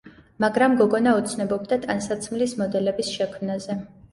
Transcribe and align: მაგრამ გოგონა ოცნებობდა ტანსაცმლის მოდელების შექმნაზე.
მაგრამ 0.43 0.77
გოგონა 0.79 1.13
ოცნებობდა 1.17 1.79
ტანსაცმლის 1.85 2.57
მოდელების 2.63 3.13
შექმნაზე. 3.19 3.79